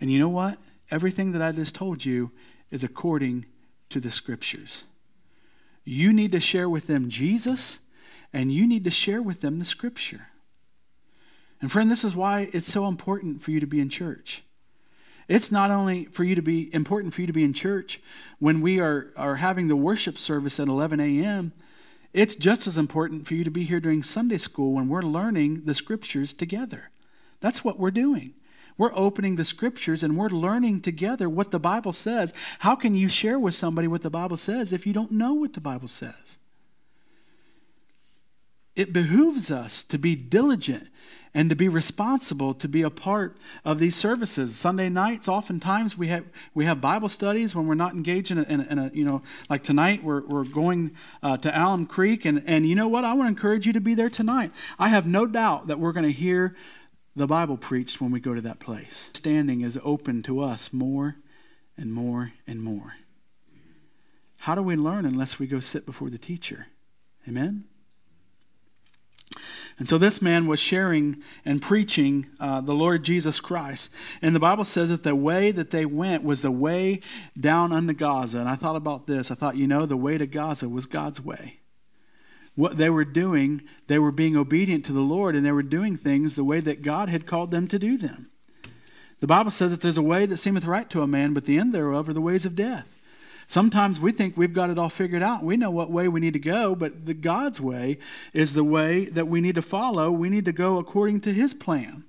[0.00, 0.58] And you know what?
[0.90, 2.30] Everything that I just told you
[2.70, 3.46] is according
[3.90, 4.84] to the scriptures.
[5.84, 7.78] You need to share with them Jesus,
[8.32, 10.28] and you need to share with them the scripture.
[11.60, 14.42] And friend, this is why it's so important for you to be in church.
[15.28, 18.00] It's not only for you to be important for you to be in church
[18.38, 21.52] when we are, are having the worship service at 11 a.m.
[22.12, 25.64] It's just as important for you to be here during Sunday school when we're learning
[25.64, 26.90] the scriptures together.
[27.40, 28.34] That's what we're doing.
[28.78, 32.32] We're opening the scriptures and we're learning together what the Bible says.
[32.60, 35.54] How can you share with somebody what the Bible says if you don't know what
[35.54, 36.38] the Bible says?
[38.76, 40.88] It behooves us to be diligent
[41.36, 44.56] and to be responsible to be a part of these services.
[44.56, 48.42] Sunday nights, oftentimes we have we have Bible studies when we're not engaged in a,
[48.44, 49.20] in a, in a you know
[49.50, 53.12] like tonight we're we're going uh, to Alum Creek and and you know what I
[53.12, 54.50] want to encourage you to be there tonight.
[54.78, 56.56] I have no doubt that we're going to hear
[57.14, 59.10] the Bible preached when we go to that place.
[59.12, 61.16] Standing is open to us more
[61.76, 62.94] and more and more.
[64.38, 66.68] How do we learn unless we go sit before the teacher?
[67.28, 67.64] Amen.
[69.78, 73.90] And so this man was sharing and preaching uh, the Lord Jesus Christ.
[74.22, 77.00] And the Bible says that the way that they went was the way
[77.38, 78.38] down unto Gaza.
[78.40, 79.30] And I thought about this.
[79.30, 81.60] I thought, you know, the way to Gaza was God's way.
[82.54, 85.96] What they were doing, they were being obedient to the Lord and they were doing
[85.96, 88.30] things the way that God had called them to do them.
[89.20, 91.58] The Bible says that there's a way that seemeth right to a man, but the
[91.58, 92.95] end thereof are the ways of death.
[93.46, 95.44] Sometimes we think we've got it all figured out.
[95.44, 97.98] We know what way we need to go, but the God's way
[98.32, 100.10] is the way that we need to follow.
[100.10, 102.04] We need to go according to his plan.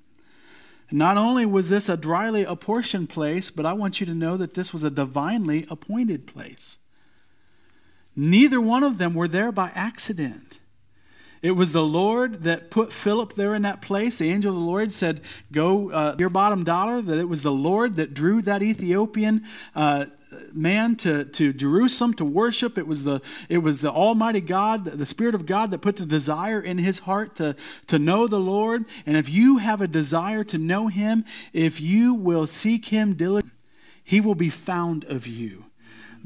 [0.91, 4.53] Not only was this a dryly apportioned place, but I want you to know that
[4.55, 6.79] this was a divinely appointed place.
[8.15, 10.59] Neither one of them were there by accident.
[11.43, 14.17] It was the Lord that put Philip there in that place.
[14.17, 15.21] The angel of the Lord said,
[15.51, 19.45] Go uh, your bottom dollar, that it was the Lord that drew that Ethiopian
[19.75, 20.05] uh,
[20.53, 22.77] man to, to Jerusalem to worship.
[22.77, 26.05] It was, the, it was the Almighty God, the Spirit of God, that put the
[26.05, 27.55] desire in his heart to,
[27.87, 28.85] to know the Lord.
[29.05, 33.57] And if you have a desire to know him, if you will seek him diligently,
[34.03, 35.66] he will be found of you.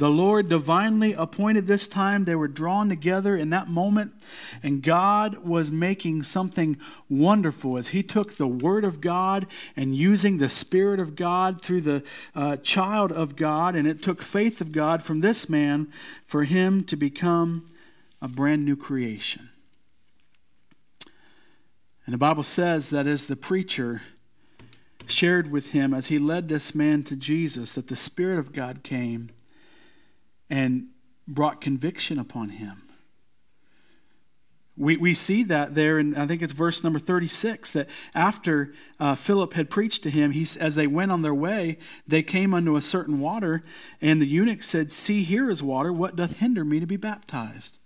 [0.02, 2.24] The Lord divinely appointed this time.
[2.24, 4.14] They were drawn together in that moment,
[4.64, 10.40] and God was making something wonderful as He took the Word of God and using
[10.40, 14.72] the Spirit of God through the uh, child of God, and it took faith of
[14.72, 15.94] God from this man
[16.26, 17.70] for him to become
[18.24, 19.50] a brand new creation.
[22.08, 24.02] And the Bible says that as the preacher
[25.06, 28.82] shared with him, as he led this man to Jesus, that the Spirit of God
[28.82, 29.30] came
[30.52, 30.90] and
[31.28, 32.84] brought conviction upon him.
[34.78, 39.16] We, we see that there, and I think it's verse number 36, that after uh,
[39.16, 42.76] Philip had preached to him, he, as they went on their way, they came unto
[42.76, 43.64] a certain water,
[44.02, 45.94] and the eunuch said, See, here is water.
[45.94, 47.80] What doth hinder me to be baptized?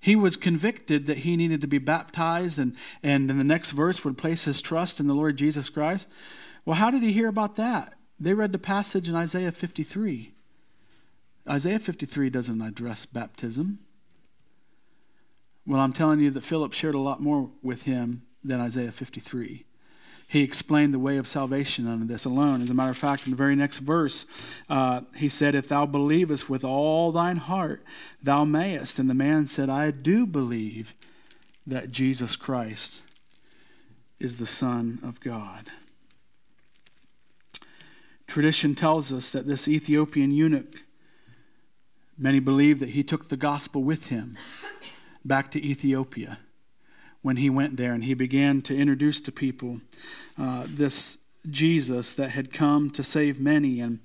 [0.00, 4.04] He was convicted that he needed to be baptized, and, and in the next verse
[4.04, 6.08] would place his trust in the Lord Jesus Christ.
[6.64, 7.94] Well, how did he hear about that?
[8.18, 10.32] They read the passage in Isaiah 53.
[11.48, 13.78] Isaiah 53 doesn't address baptism.
[15.66, 19.64] Well, I'm telling you that Philip shared a lot more with him than Isaiah 53.
[20.28, 22.60] He explained the way of salvation unto this alone.
[22.60, 24.26] As a matter of fact, in the very next verse,
[24.68, 27.84] uh, he said, If thou believest with all thine heart,
[28.20, 28.98] thou mayest.
[28.98, 30.94] And the man said, I do believe,
[31.64, 33.02] that Jesus Christ
[34.18, 35.66] is the Son of God.
[38.26, 40.74] Tradition tells us that this Ethiopian eunuch,
[42.18, 44.36] many believe that he took the gospel with him
[45.24, 46.38] back to Ethiopia
[47.22, 49.80] when he went there and he began to introduce to people
[50.38, 51.18] uh, this
[51.50, 53.80] Jesus that had come to save many.
[53.80, 54.00] And,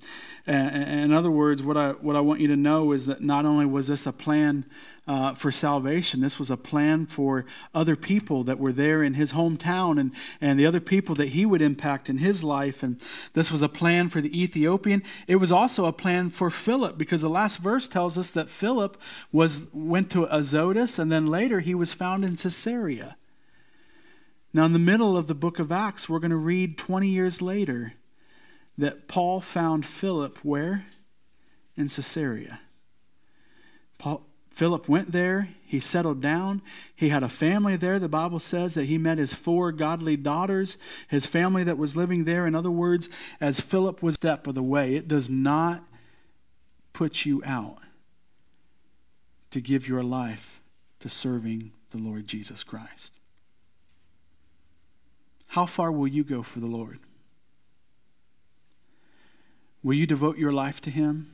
[0.46, 3.44] and, in other words, what I, what I want you to know is that not
[3.44, 4.64] only was this a plan
[5.06, 9.32] uh, for salvation, this was a plan for other people that were there in his
[9.32, 12.84] hometown and, and the other people that he would impact in his life.
[12.84, 13.00] And
[13.32, 15.02] this was a plan for the Ethiopian.
[15.26, 18.96] It was also a plan for Philip because the last verse tells us that Philip
[19.32, 23.16] was, went to Azotus and then later he was found in Caesarea.
[24.54, 27.42] Now, in the middle of the book of Acts, we're going to read 20 years
[27.42, 27.94] later
[28.78, 30.84] that Paul found Philip where?
[31.76, 32.60] In Caesarea.
[33.98, 35.48] Paul, Philip went there.
[35.64, 36.60] He settled down.
[36.94, 37.98] He had a family there.
[37.98, 40.76] The Bible says that he met his four godly daughters,
[41.08, 42.46] his family that was living there.
[42.46, 43.08] In other words,
[43.40, 45.84] as Philip was step of the way, it does not
[46.92, 47.78] put you out
[49.50, 50.60] to give your life
[51.00, 53.18] to serving the Lord Jesus Christ.
[55.48, 56.98] How far will you go for the Lord?
[59.82, 61.31] Will you devote your life to Him?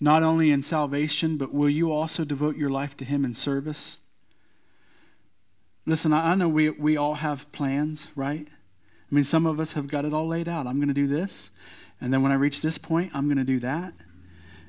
[0.00, 3.98] Not only in salvation, but will you also devote your life to Him in service?
[5.86, 8.46] Listen, I know we, we all have plans, right?
[9.10, 10.66] I mean, some of us have got it all laid out.
[10.66, 11.50] I'm going to do this,
[12.00, 13.94] and then when I reach this point, I'm going to do that.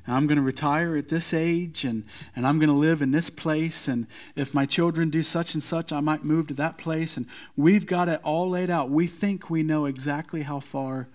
[0.06, 2.04] And I'm going to retire at this age and,
[2.36, 3.88] and I'm going to live in this place.
[3.88, 7.15] And if my children do such and such, I might move to that place.
[7.15, 8.89] And we've got it all laid out.
[8.89, 11.10] We think we know exactly how far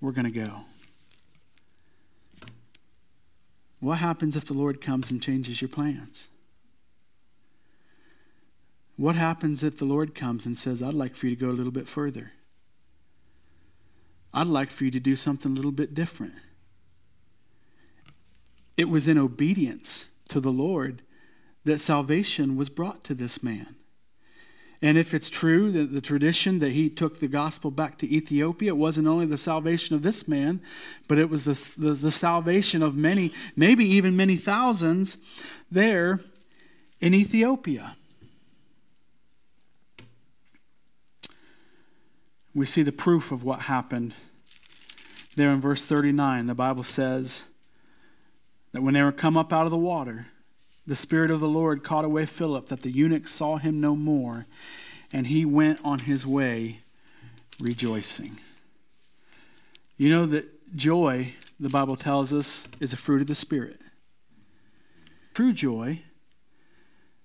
[0.00, 0.62] we're going to go.
[3.82, 6.28] What happens if the Lord comes and changes your plans?
[8.96, 11.58] What happens if the Lord comes and says, I'd like for you to go a
[11.58, 12.30] little bit further?
[14.32, 16.34] I'd like for you to do something a little bit different.
[18.76, 21.02] It was in obedience to the Lord
[21.64, 23.74] that salvation was brought to this man.
[24.82, 28.72] And if it's true that the tradition that he took the gospel back to Ethiopia,
[28.72, 30.60] it wasn't only the salvation of this man,
[31.06, 35.18] but it was the, the, the salvation of many, maybe even many thousands
[35.70, 36.20] there
[37.00, 37.96] in Ethiopia.
[42.54, 44.14] We see the proof of what happened
[45.36, 46.46] there in verse 39.
[46.46, 47.44] The Bible says,
[48.72, 50.26] that when they were come up out of the water,
[50.86, 54.46] the Spirit of the Lord caught away Philip, that the eunuch saw him no more,
[55.12, 56.80] and he went on his way
[57.60, 58.32] rejoicing.
[59.96, 63.78] You know that joy, the Bible tells us, is a fruit of the Spirit.
[65.34, 66.02] True joy,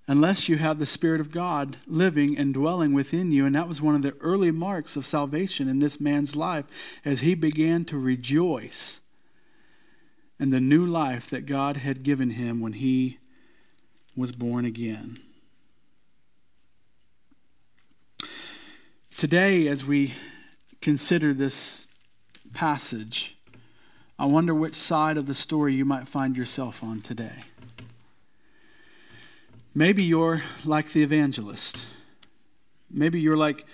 [0.07, 3.81] unless you have the Spirit of God living and dwelling within you, and that was
[3.81, 6.65] one of the early marks of salvation in this man's life
[7.03, 9.01] as he began to rejoice
[10.39, 13.17] and the new life that God had given him when he
[14.17, 15.19] was born again.
[19.15, 20.15] Today, as we
[20.81, 21.87] consider this
[22.53, 23.37] passage,
[24.19, 27.43] I wonder which side of the story you might find yourself on today.
[29.75, 31.85] Maybe you're like the evangelist.
[32.89, 33.65] Maybe you're like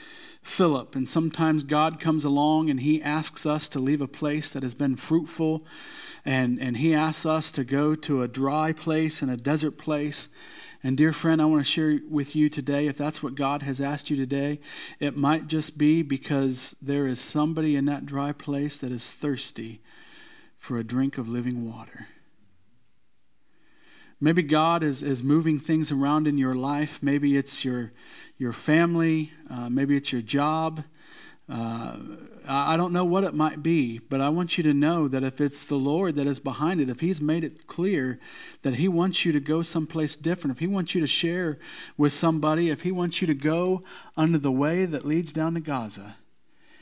[0.41, 4.63] Philip, and sometimes God comes along and he asks us to leave a place that
[4.63, 5.65] has been fruitful
[6.25, 10.29] and, and he asks us to go to a dry place and a desert place.
[10.81, 13.81] And, dear friend, I want to share with you today if that's what God has
[13.81, 14.59] asked you today,
[14.99, 19.81] it might just be because there is somebody in that dry place that is thirsty
[20.57, 22.07] for a drink of living water.
[24.19, 27.03] Maybe God is, is moving things around in your life.
[27.03, 27.91] Maybe it's your,
[28.37, 30.85] your family, uh, maybe it's your job.
[31.49, 31.97] Uh,
[32.47, 35.39] I don't know what it might be, but I want you to know that if
[35.39, 38.19] it's the Lord that is behind it, if He's made it clear
[38.63, 41.57] that He wants you to go someplace different, if He wants you to share
[41.97, 43.83] with somebody, if He wants you to go
[44.17, 46.17] under the way that leads down to Gaza,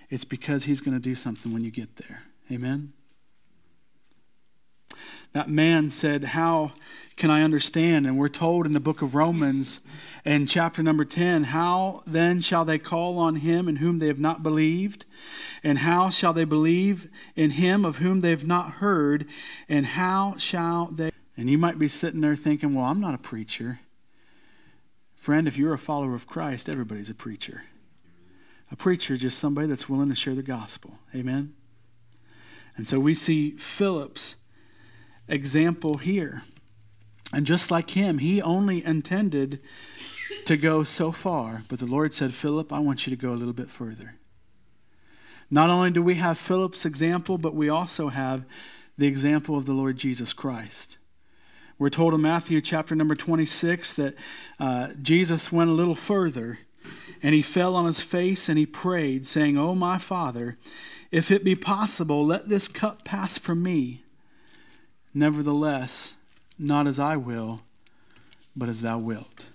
[0.09, 2.23] it's because He's going to do something when you get there.
[2.51, 2.93] Amen?
[5.33, 6.71] That man said, How
[7.21, 8.07] can I understand?
[8.07, 9.81] And we're told in the book of Romans,
[10.25, 14.19] in chapter number 10, How then shall they call on him in whom they have
[14.19, 15.05] not believed?
[15.63, 19.27] And how shall they believe in him of whom they have not heard?
[19.69, 21.11] And how shall they?
[21.37, 23.81] And you might be sitting there thinking, Well, I'm not a preacher.
[25.15, 27.65] Friend, if you're a follower of Christ, everybody's a preacher.
[28.71, 30.97] A preacher is just somebody that's willing to share the gospel.
[31.13, 31.53] Amen?
[32.75, 34.37] And so we see Philip's
[35.27, 36.41] example here.
[37.33, 39.59] And just like him, he only intended
[40.45, 43.37] to go so far, but the Lord said, Philip, I want you to go a
[43.37, 44.15] little bit further.
[45.49, 48.45] Not only do we have Philip's example, but we also have
[48.97, 50.97] the example of the Lord Jesus Christ.
[51.77, 54.15] We're told in Matthew chapter number 26 that
[54.59, 56.59] uh, Jesus went a little further
[57.23, 60.57] and he fell on his face and he prayed, saying, Oh, my Father,
[61.11, 64.03] if it be possible, let this cup pass from me.
[65.13, 66.13] Nevertheless,
[66.61, 67.61] not as I will,
[68.55, 69.47] but as thou wilt.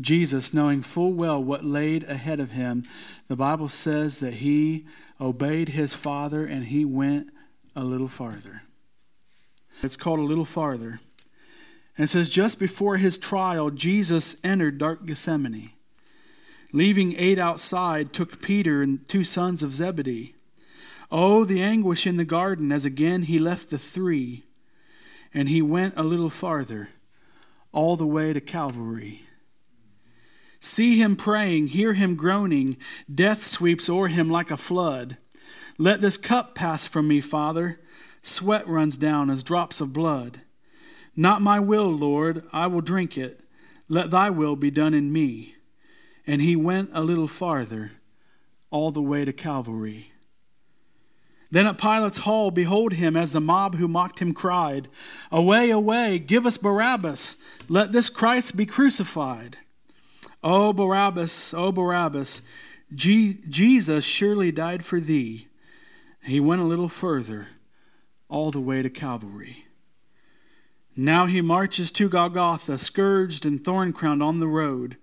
[0.00, 2.84] Jesus, knowing full well what laid ahead of him,
[3.28, 4.86] the Bible says that he
[5.20, 7.28] obeyed his Father and he went
[7.76, 8.62] a little farther.
[9.82, 11.00] It's called a little farther.
[11.96, 15.70] And it says, just before his trial, Jesus entered dark Gethsemane.
[16.72, 20.34] Leaving eight outside, took Peter and two sons of Zebedee.
[21.10, 24.44] Oh, the anguish in the garden as again he left the three,
[25.32, 26.90] and he went a little farther,
[27.72, 29.22] all the way to Calvary.
[30.60, 32.76] See him praying, hear him groaning.
[33.12, 35.16] Death sweeps o'er him like a flood.
[35.78, 37.80] Let this cup pass from me, Father.
[38.22, 40.42] Sweat runs down as drops of blood.
[41.16, 43.40] Not my will, Lord, I will drink it.
[43.88, 45.54] Let thy will be done in me.
[46.26, 47.92] And he went a little farther,
[48.70, 50.12] all the way to Calvary.
[51.50, 54.88] Then at Pilate's hall, behold him as the mob who mocked him cried,
[55.32, 57.36] Away, away, give us Barabbas.
[57.68, 59.58] Let this Christ be crucified.
[60.44, 62.42] O Barabbas, O Barabbas,
[62.94, 65.48] Jesus surely died for thee.
[66.22, 67.48] He went a little further,
[68.28, 69.66] all the way to Calvary.
[70.96, 74.96] Now he marches to Golgotha, scourged and thorn crowned on the road,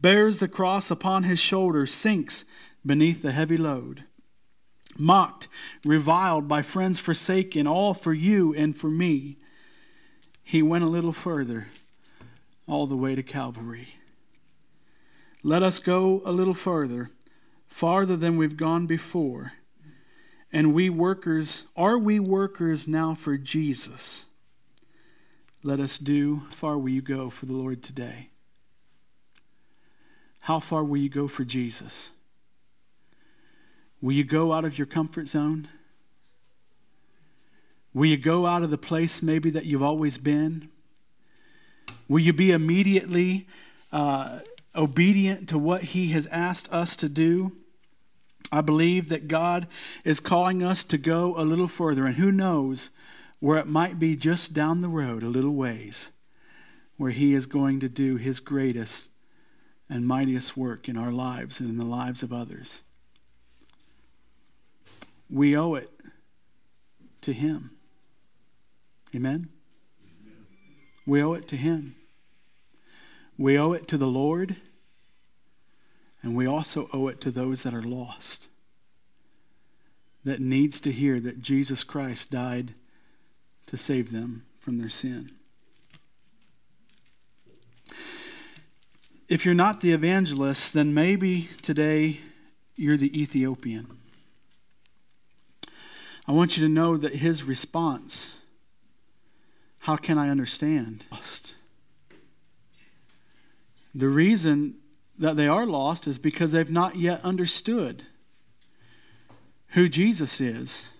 [0.00, 2.44] bears the cross upon his shoulder, sinks
[2.84, 4.04] beneath the heavy load.
[4.98, 5.48] Mocked,
[5.84, 9.36] reviled, by friends forsaken, all for you and for me.
[10.42, 11.68] He went a little further,
[12.66, 13.94] all the way to Calvary.
[15.42, 17.10] Let us go a little further,
[17.68, 19.52] farther than we've gone before.
[20.52, 24.26] And we workers, are we workers now for Jesus?
[25.62, 26.42] Let us do.
[26.50, 28.30] Far will you go for the Lord today?
[30.40, 32.10] How far will you go for Jesus?
[34.02, 35.68] Will you go out of your comfort zone?
[37.92, 40.68] Will you go out of the place maybe that you've always been?
[42.08, 43.46] Will you be immediately
[43.92, 44.40] uh,
[44.74, 47.52] obedient to what He has asked us to do.
[48.52, 49.66] I believe that God
[50.04, 52.90] is calling us to go a little further, and who knows
[53.38, 56.10] where it might be just down the road a little ways,
[56.96, 59.08] where He is going to do His greatest
[59.88, 62.82] and mightiest work in our lives and in the lives of others.
[65.30, 65.90] We owe it
[67.22, 67.70] to Him.
[69.14, 69.48] Amen?
[71.06, 71.94] We owe it to Him.
[73.38, 74.56] We owe it to the Lord,
[76.22, 78.48] and we also owe it to those that are lost,
[80.24, 82.74] that needs to hear that Jesus Christ died
[83.66, 85.30] to save them from their sin.
[89.28, 92.20] If you're not the evangelist, then maybe today
[92.76, 93.99] you're the Ethiopian.
[96.30, 98.36] I want you to know that his response,
[99.80, 101.04] how can I understand?
[101.10, 101.56] Lost.
[103.92, 104.76] The reason
[105.18, 108.04] that they are lost is because they've not yet understood
[109.70, 110.90] who Jesus is.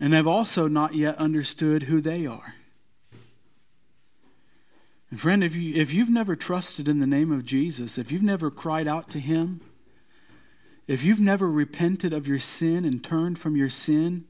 [0.00, 2.56] And they've also not yet understood who they are.
[5.12, 8.20] And friend, if, you, if you've never trusted in the name of Jesus, if you've
[8.20, 9.60] never cried out to him,
[10.86, 14.24] if you've never repented of your sin and turned from your sin,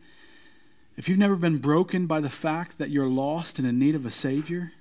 [0.97, 4.07] if you've never been broken by the fact that you're lost and in need of
[4.07, 4.73] a Savior,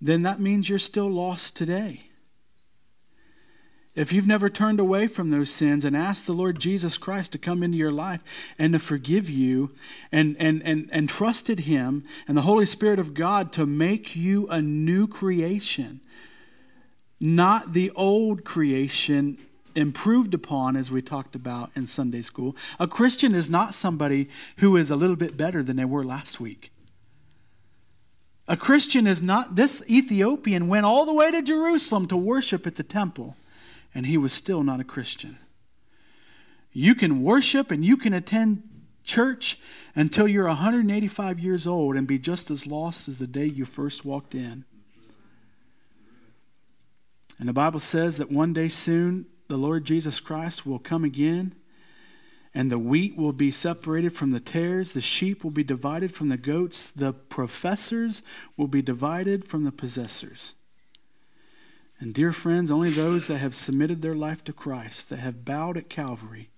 [0.00, 2.02] then that means you're still lost today.
[3.96, 7.38] If you've never turned away from those sins and asked the Lord Jesus Christ to
[7.38, 8.22] come into your life
[8.58, 9.74] and to forgive you
[10.12, 14.46] and, and, and, and trusted Him and the Holy Spirit of God to make you
[14.48, 16.00] a new creation,
[17.18, 19.38] not the old creation
[19.76, 22.56] improved upon as we talked about in Sunday school.
[22.80, 26.40] A Christian is not somebody who is a little bit better than they were last
[26.40, 26.70] week.
[28.48, 32.76] A Christian is not, this Ethiopian went all the way to Jerusalem to worship at
[32.76, 33.36] the temple,
[33.94, 35.38] and he was still not a Christian.
[36.72, 38.62] You can worship and you can attend
[39.02, 39.58] church
[39.94, 44.04] until you're 185 years old and be just as lost as the day you first
[44.04, 44.64] walked in.
[47.38, 51.54] And the Bible says that one day soon the Lord Jesus Christ will come again
[52.56, 56.30] and the wheat will be separated from the tares, the sheep will be divided from
[56.30, 58.22] the goats, the professors
[58.56, 60.54] will be divided from the possessors.
[62.00, 65.76] And dear friends, only those that have submitted their life to Christ, that have bowed
[65.76, 66.48] at Calvary,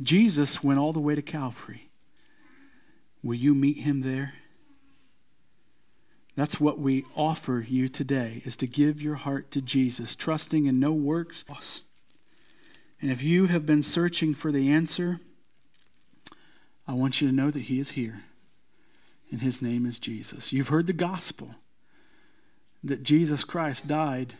[0.00, 1.88] Jesus went all the way to Calvary.
[3.22, 4.34] Will you meet him there?
[6.36, 10.78] That's what we offer you today is to give your heart to Jesus, trusting in
[10.80, 11.44] no works.
[13.00, 15.20] And if you have been searching for the answer,
[16.86, 18.22] I want you to know that he is here.
[19.30, 20.52] And his name is Jesus.
[20.52, 21.54] You've heard the gospel
[22.82, 24.34] that Jesus Christ died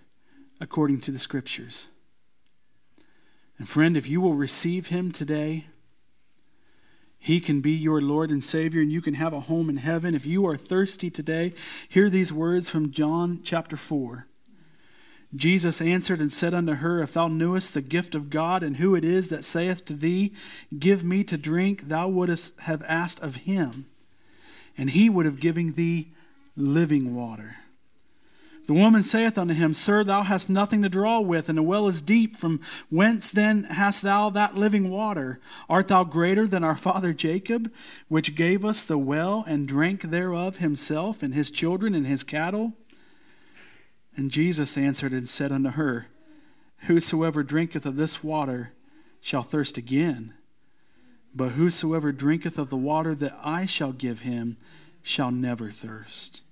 [0.60, 1.88] according to the scriptures.
[3.58, 5.66] And friend, if you will receive him today,
[7.18, 10.14] he can be your Lord and Savior, and you can have a home in heaven.
[10.14, 11.52] If you are thirsty today,
[11.88, 14.26] hear these words from John chapter 4.
[15.34, 18.94] Jesus answered and said unto her, If thou knewest the gift of God, and who
[18.94, 20.32] it is that saith to thee,
[20.78, 23.86] Give me to drink, thou wouldst have asked of him,
[24.76, 26.08] and he would have given thee
[26.56, 27.56] living water.
[28.68, 31.88] The woman saith unto him, Sir, thou hast nothing to draw with, and the well
[31.88, 32.36] is deep.
[32.36, 32.60] From
[32.90, 35.40] whence then hast thou that living water?
[35.70, 37.72] Art thou greater than our father Jacob,
[38.08, 42.74] which gave us the well, and drank thereof himself, and his children, and his cattle?
[44.18, 46.08] And Jesus answered and said unto her,
[46.88, 48.72] Whosoever drinketh of this water
[49.20, 50.34] shall thirst again.
[51.32, 54.56] But whosoever drinketh of the water that I shall give him
[55.04, 56.42] shall never thirst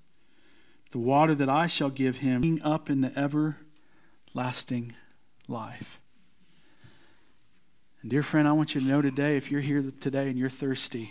[0.93, 4.95] the water that I shall give him up in the everlasting
[5.49, 5.99] life.
[8.01, 10.49] And dear friend, I want you to know today, if you're here today and you're
[10.49, 11.11] thirsty,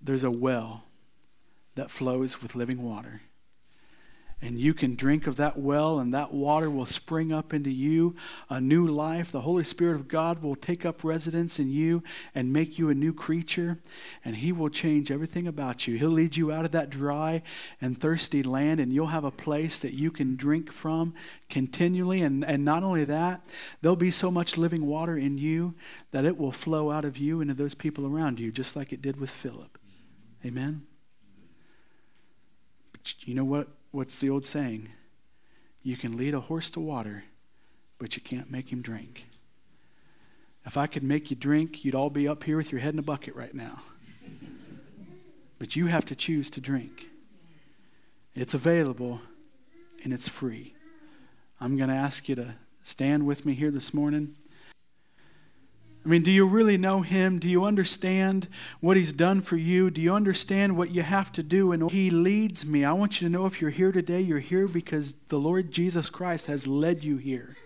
[0.00, 0.84] there's a well
[1.74, 3.20] that flows with living water
[4.44, 8.16] and you can drink of that well, and that water will spring up into you
[8.50, 9.30] a new life.
[9.30, 12.02] The Holy Spirit of God will take up residence in you
[12.34, 13.78] and make you a new creature,
[14.24, 15.96] and He will change everything about you.
[15.96, 17.42] He'll lead you out of that dry
[17.80, 21.14] and thirsty land, and you'll have a place that you can drink from
[21.48, 22.20] continually.
[22.20, 23.46] And, and not only that,
[23.80, 25.74] there'll be so much living water in you
[26.10, 29.00] that it will flow out of you into those people around you, just like it
[29.00, 29.78] did with Philip.
[30.44, 30.82] Amen?
[33.24, 33.68] You know what?
[33.92, 34.88] What's the old saying?
[35.82, 37.24] You can lead a horse to water,
[37.98, 39.26] but you can't make him drink.
[40.64, 42.98] If I could make you drink, you'd all be up here with your head in
[42.98, 43.82] a bucket right now.
[45.58, 47.06] But you have to choose to drink.
[48.34, 49.20] It's available
[50.02, 50.74] and it's free.
[51.60, 54.34] I'm going to ask you to stand with me here this morning.
[56.04, 57.38] I mean, do you really know him?
[57.38, 58.48] Do you understand
[58.80, 59.88] what he's done for you?
[59.88, 61.70] Do you understand what you have to do?
[61.70, 62.84] And he leads me.
[62.84, 66.10] I want you to know if you're here today, you're here because the Lord Jesus
[66.10, 67.56] Christ has led you here.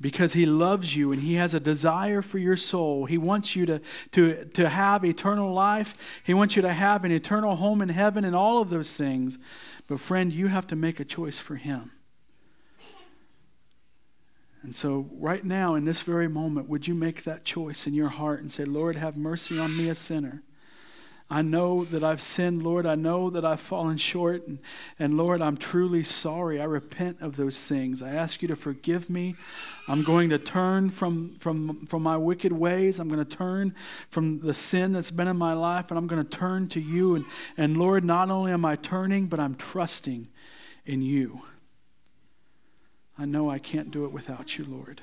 [0.00, 3.06] Because he loves you and he has a desire for your soul.
[3.06, 3.80] He wants you to,
[4.12, 6.22] to, to have eternal life.
[6.24, 9.38] He wants you to have an eternal home in heaven and all of those things.
[9.88, 11.90] But, friend, you have to make a choice for him.
[14.62, 18.08] And so, right now, in this very moment, would you make that choice in your
[18.08, 20.42] heart and say, Lord, have mercy on me, a sinner?
[21.32, 22.86] I know that I've sinned, Lord.
[22.86, 24.48] I know that I've fallen short.
[24.48, 24.58] And,
[24.98, 26.60] and, Lord, I'm truly sorry.
[26.60, 28.02] I repent of those things.
[28.02, 29.36] I ask you to forgive me.
[29.86, 32.98] I'm going to turn from, from, from my wicked ways.
[32.98, 33.76] I'm going to turn
[34.10, 37.14] from the sin that's been in my life, and I'm going to turn to you.
[37.14, 37.24] And,
[37.56, 40.26] and Lord, not only am I turning, but I'm trusting
[40.84, 41.42] in you.
[43.20, 45.02] I know I can't do it without you, Lord.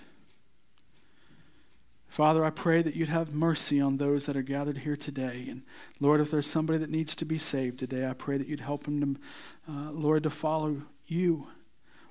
[2.09, 5.45] Father, I pray that you'd have mercy on those that are gathered here today.
[5.47, 5.61] And
[5.99, 8.85] Lord, if there's somebody that needs to be saved today, I pray that you'd help
[8.85, 9.19] them,
[9.67, 11.49] to, uh, Lord, to follow you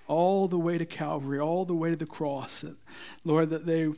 [0.06, 2.60] all the way to Calvary, all the way to the cross.
[2.60, 2.76] That,
[3.24, 3.90] Lord, that they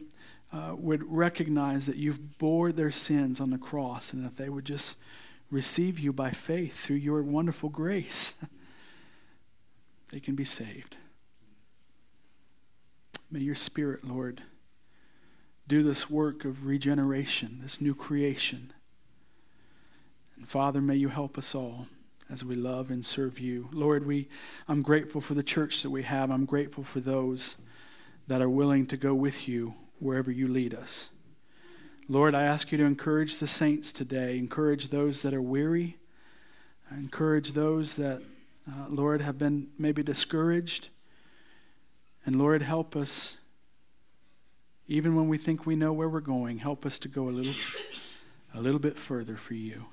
[0.51, 4.65] uh, would recognize that you've bore their sins on the cross and that they would
[4.65, 4.97] just
[5.51, 8.43] receive you by faith through your wonderful grace.
[10.11, 10.97] they can be saved.
[13.31, 14.43] May your Spirit, Lord,
[15.67, 18.73] do this work of regeneration, this new creation.
[20.37, 21.89] And Father, may you help us all
[22.31, 23.69] as we love and serve you.
[23.73, 24.29] Lord, we
[24.67, 26.31] I'm grateful for the church that we have.
[26.31, 27.57] I'm grateful for those
[28.29, 31.11] that are willing to go with you wherever you lead us.
[32.09, 35.97] Lord, I ask you to encourage the saints today, encourage those that are weary,
[36.91, 38.23] encourage those that,
[38.67, 40.89] uh, Lord, have been maybe discouraged.
[42.29, 43.39] And Lord, help us,
[44.87, 47.55] even when we think we know where we're going, help us to go a little,
[48.55, 49.87] a little bit further for you.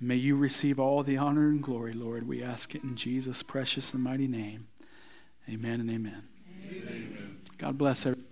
[0.00, 2.26] And may you receive all the honor and glory, Lord.
[2.26, 4.66] We ask it in Jesus' precious and mighty name.
[5.48, 6.24] Amen and amen.
[6.64, 7.36] amen.
[7.56, 8.27] God bless everyone.